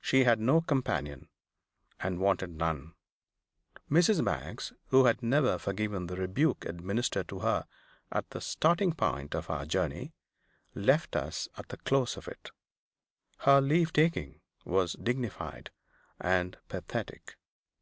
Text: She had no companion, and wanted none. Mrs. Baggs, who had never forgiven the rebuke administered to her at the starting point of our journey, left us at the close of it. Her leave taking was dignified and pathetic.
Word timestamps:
She 0.00 0.24
had 0.24 0.40
no 0.40 0.62
companion, 0.62 1.28
and 2.00 2.20
wanted 2.20 2.48
none. 2.56 2.94
Mrs. 3.90 4.24
Baggs, 4.24 4.72
who 4.86 5.04
had 5.04 5.22
never 5.22 5.58
forgiven 5.58 6.06
the 6.06 6.16
rebuke 6.16 6.64
administered 6.64 7.28
to 7.28 7.40
her 7.40 7.66
at 8.10 8.30
the 8.30 8.40
starting 8.40 8.94
point 8.94 9.34
of 9.34 9.50
our 9.50 9.66
journey, 9.66 10.14
left 10.74 11.14
us 11.16 11.50
at 11.58 11.68
the 11.68 11.76
close 11.76 12.16
of 12.16 12.28
it. 12.28 12.50
Her 13.40 13.60
leave 13.60 13.92
taking 13.92 14.40
was 14.64 14.94
dignified 14.94 15.68
and 16.18 16.56
pathetic. 16.68 17.36